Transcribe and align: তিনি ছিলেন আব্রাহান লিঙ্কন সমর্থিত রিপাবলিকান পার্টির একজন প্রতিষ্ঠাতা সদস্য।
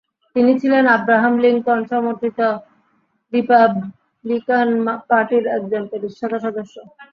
তিনি 0.35 0.51
ছিলেন 0.61 0.85
আব্রাহান 0.95 1.33
লিঙ্কন 1.43 1.79
সমর্থিত 1.91 2.39
রিপাবলিকান 3.33 4.69
পার্টির 5.09 5.45
একজন 5.57 5.83
প্রতিষ্ঠাতা 5.91 6.37
সদস্য। 6.45 6.75